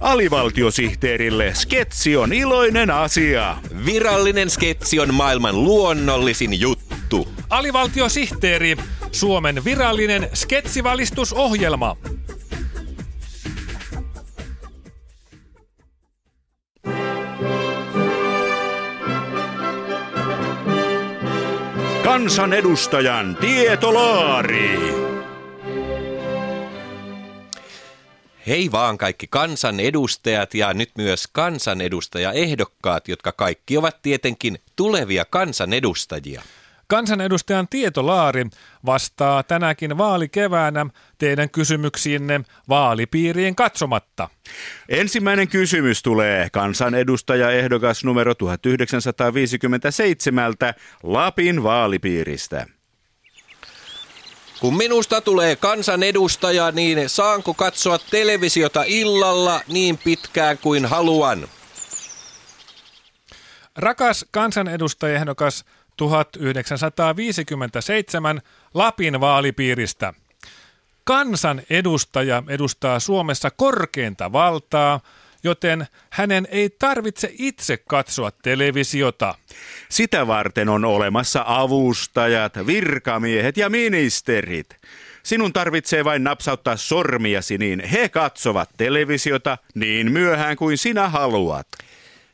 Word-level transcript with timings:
Alivaltiosihteerille 0.00 1.54
sketsi 1.54 2.16
on 2.16 2.32
iloinen 2.32 2.90
asia. 2.90 3.56
Virallinen 3.86 4.50
sketsi 4.50 5.00
on 5.00 5.14
maailman 5.14 5.64
luonnollisin 5.64 6.60
juttu. 6.60 7.28
Alivaltiosihteeri, 7.50 8.76
Suomen 9.12 9.64
virallinen 9.64 10.28
sketsivalistusohjelma. 10.34 11.96
Kansanedustajan 22.04 23.36
tietolaari. 23.40 24.78
Hei 28.50 28.72
vaan 28.72 28.98
kaikki 28.98 29.26
kansanedustajat 29.26 30.54
ja 30.54 30.74
nyt 30.74 30.90
myös 30.96 31.26
kansanedustajaehdokkaat, 31.26 33.08
jotka 33.08 33.32
kaikki 33.32 33.76
ovat 33.76 34.02
tietenkin 34.02 34.58
tulevia 34.76 35.24
kansanedustajia. 35.24 36.42
Kansanedustajan 36.86 37.68
tietolaari 37.68 38.46
vastaa 38.86 39.42
tänäkin 39.42 39.98
vaalikeväänä 39.98 40.86
teidän 41.18 41.50
kysymyksiinne 41.50 42.40
vaalipiirien 42.68 43.54
katsomatta. 43.54 44.28
Ensimmäinen 44.88 45.48
kysymys 45.48 46.02
tulee 46.02 46.48
kansanedustaja 46.52 47.50
ehdokas 47.50 48.04
numero 48.04 48.34
1957 48.34 50.54
Lapin 51.02 51.62
vaalipiiristä. 51.62 52.66
Kun 54.60 54.76
minusta 54.76 55.20
tulee 55.20 55.56
kansanedustaja, 55.56 56.70
niin 56.70 57.08
saanko 57.08 57.54
katsoa 57.54 57.98
televisiota 57.98 58.84
illalla 58.86 59.60
niin 59.68 59.98
pitkään 59.98 60.58
kuin 60.58 60.86
haluan? 60.86 61.48
Rakas 63.76 64.26
kansanedustajaehdokas 64.30 65.64
1957 65.96 68.40
Lapin 68.74 69.20
vaalipiiristä. 69.20 70.14
Kansan 71.04 71.62
edustaja 71.70 72.42
edustaa 72.48 73.00
Suomessa 73.00 73.50
korkeinta 73.50 74.32
valtaa, 74.32 75.00
joten 75.42 75.86
hänen 76.10 76.48
ei 76.50 76.70
tarvitse 76.70 77.30
itse 77.38 77.76
katsoa 77.76 78.30
televisiota. 78.30 79.34
Sitä 79.88 80.26
varten 80.26 80.68
on 80.68 80.84
olemassa 80.84 81.44
avustajat, 81.46 82.66
virkamiehet 82.66 83.56
ja 83.56 83.68
ministerit. 83.70 84.76
Sinun 85.22 85.52
tarvitsee 85.52 86.04
vain 86.04 86.24
napsauttaa 86.24 86.76
sormiasi, 86.76 87.58
niin 87.58 87.80
he 87.80 88.08
katsovat 88.08 88.70
televisiota 88.76 89.58
niin 89.74 90.12
myöhään 90.12 90.56
kuin 90.56 90.78
sinä 90.78 91.08
haluat. 91.08 91.66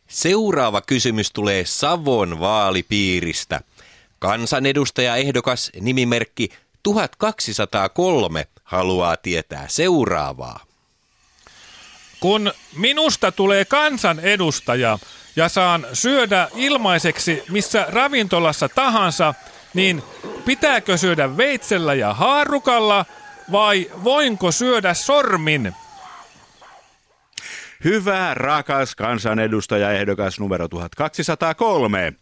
Seuraava 0.09 0.81
kysymys 0.81 1.31
tulee 1.33 1.65
Savon 1.65 2.41
vaalipiiristä. 2.41 3.61
Kansanedustaja 4.19 5.17
ehdokas 5.17 5.73
nimimerkki 5.81 6.49
1203 6.83 8.47
haluaa 8.65 9.17
tietää 9.17 9.65
seuraavaa. 9.69 10.66
Kun 12.27 12.53
minusta 12.77 13.33
tulee 13.33 13.65
kansanedustaja 13.65 14.99
ja 15.37 15.49
saan 15.49 15.87
syödä 15.93 16.49
ilmaiseksi 16.55 17.43
missä 17.49 17.87
ravintolassa 17.89 18.69
tahansa, 18.69 19.35
niin 19.75 20.03
pitääkö 20.45 20.97
syödä 20.97 21.37
veitsellä 21.37 21.95
ja 21.95 22.15
haarukalla 22.15 23.05
vai 23.53 23.91
voinko 24.05 24.53
syödä 24.53 24.95
sormin? 24.95 25.73
Hyvä, 27.85 28.35
rakas 28.35 28.95
kansanedustaja 28.95 29.93
ehdokas 29.93 30.41
numero 30.41 30.69
1203. 30.69 32.13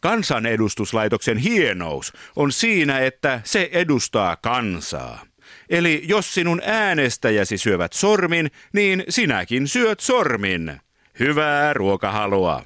Kansanedustuslaitoksen 0.00 1.38
hienous 1.38 2.12
on 2.36 2.52
siinä, 2.52 2.98
että 2.98 3.40
se 3.44 3.68
edustaa 3.72 4.36
kansaa. 4.36 5.29
Eli 5.70 6.02
jos 6.04 6.34
sinun 6.34 6.62
äänestäjäsi 6.64 7.58
syövät 7.58 7.92
sormin, 7.92 8.50
niin 8.72 9.04
sinäkin 9.08 9.68
syöt 9.68 10.00
sormin. 10.00 10.80
Hyvää 11.18 11.72
ruokahalua. 11.72 12.62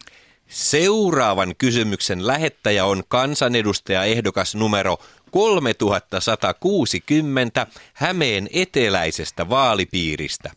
Seuraavan 0.48 1.54
kysymyksen 1.58 2.26
lähettäjä 2.26 2.84
on 2.84 3.02
kansanedustaja 3.08 4.04
ehdokas 4.04 4.54
numero 4.54 4.98
3160 5.30 7.66
Hämeen 7.94 8.48
eteläisestä 8.52 9.48
vaalipiiristä. 9.48 10.50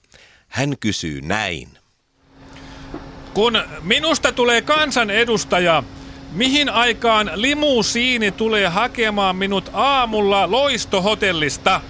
Hän 0.47 0.77
kysyy 0.79 1.21
näin. 1.21 1.69
Kun 3.33 3.61
minusta 3.81 4.31
tulee 4.31 4.61
kansanedustaja, 4.61 5.83
mihin 6.31 6.69
aikaan 6.69 7.31
limusiini 7.35 8.31
tulee 8.31 8.67
hakemaan 8.67 9.35
minut 9.35 9.69
aamulla 9.73 10.51
loistohotellista? 10.51 11.81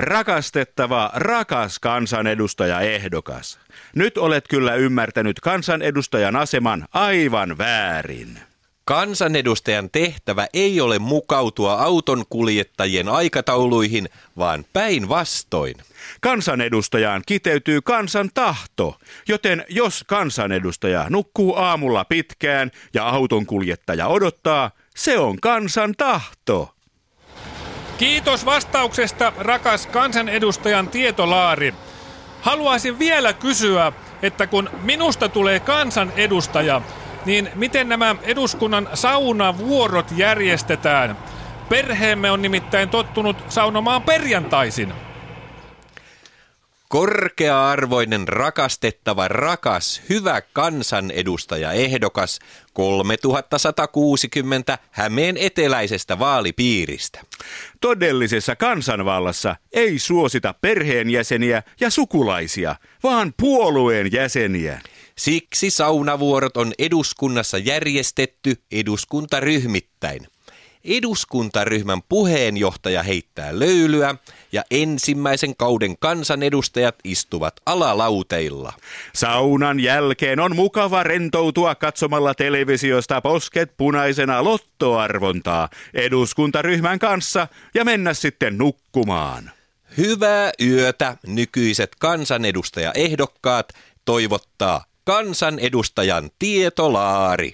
Rakastettava, 0.00 1.10
rakas 1.14 1.78
kansanedustaja 1.78 2.80
ehdokas. 2.80 3.58
Nyt 3.94 4.18
olet 4.18 4.48
kyllä 4.48 4.74
ymmärtänyt 4.74 5.40
kansanedustajan 5.40 6.36
aseman 6.36 6.86
aivan 6.92 7.58
väärin. 7.58 8.38
Kansanedustajan 8.84 9.90
tehtävä 9.90 10.46
ei 10.54 10.80
ole 10.80 10.98
mukautua 10.98 11.72
auton 11.72 12.24
kuljettajien 12.30 13.08
aikatauluihin, 13.08 14.08
vaan 14.36 14.64
päinvastoin. 14.72 15.74
Kansanedustajaan 16.20 17.22
kiteytyy 17.26 17.80
kansan 17.80 18.30
tahto, 18.34 18.98
joten 19.28 19.64
jos 19.68 20.04
kansanedustaja 20.06 21.06
nukkuu 21.10 21.56
aamulla 21.56 22.04
pitkään 22.04 22.70
ja 22.94 23.08
auton 23.08 23.46
kuljettaja 23.46 24.06
odottaa, 24.06 24.70
se 24.96 25.18
on 25.18 25.40
kansan 25.40 25.94
tahto. 25.96 26.74
Kiitos 27.98 28.46
vastauksesta, 28.46 29.32
rakas 29.38 29.86
kansanedustajan 29.86 30.88
tietolaari. 30.88 31.74
Haluaisin 32.40 32.98
vielä 32.98 33.32
kysyä, 33.32 33.92
että 34.22 34.46
kun 34.46 34.70
minusta 34.82 35.28
tulee 35.28 35.60
kansanedustaja, 35.60 36.82
niin 37.24 37.50
miten 37.54 37.88
nämä 37.88 38.16
eduskunnan 38.22 38.88
saunavuorot 38.94 40.06
järjestetään? 40.16 41.18
Perheemme 41.68 42.30
on 42.30 42.42
nimittäin 42.42 42.88
tottunut 42.88 43.36
saunomaan 43.48 44.02
perjantaisin. 44.02 44.92
Korkea-arvoinen, 46.88 48.28
rakastettava, 48.28 49.28
rakas, 49.28 50.02
hyvä 50.08 50.40
kansanedustaja 50.40 51.72
ehdokas 51.72 52.38
3160 52.72 54.78
Hämeen 54.90 55.36
eteläisestä 55.36 56.18
vaalipiiristä. 56.18 57.20
Todellisessa 57.80 58.56
kansanvallassa 58.56 59.56
ei 59.72 59.98
suosita 59.98 60.54
perheenjäseniä 60.60 61.62
ja 61.80 61.90
sukulaisia, 61.90 62.76
vaan 63.02 63.34
puolueen 63.36 64.12
jäseniä. 64.12 64.80
Siksi 65.18 65.70
saunavuorot 65.70 66.56
on 66.56 66.72
eduskunnassa 66.78 67.58
järjestetty 67.58 68.54
eduskuntaryhmittäin. 68.72 70.26
Eduskuntaryhmän 70.84 72.02
puheenjohtaja 72.08 73.02
heittää 73.02 73.58
löylyä 73.58 74.14
ja 74.52 74.64
ensimmäisen 74.70 75.56
kauden 75.56 75.98
kansanedustajat 75.98 76.94
istuvat 77.04 77.54
alalauteilla. 77.66 78.72
Saunan 79.14 79.80
jälkeen 79.80 80.40
on 80.40 80.56
mukava 80.56 81.02
rentoutua 81.02 81.74
katsomalla 81.74 82.34
televisiosta 82.34 83.20
posket 83.20 83.76
punaisena 83.76 84.44
lottoarvontaa 84.44 85.68
eduskuntaryhmän 85.94 86.98
kanssa 86.98 87.48
ja 87.74 87.84
mennä 87.84 88.14
sitten 88.14 88.58
nukkumaan. 88.58 89.50
Hyvää 89.96 90.50
yötä 90.62 91.16
nykyiset 91.26 91.90
kansanedustajaehdokkaat 91.98 93.68
toivottaa 94.04 94.84
kansanedustajan 95.04 96.30
tietolaari. 96.38 97.52